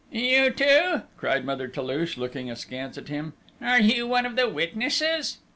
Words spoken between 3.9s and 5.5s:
one of the witnesses?"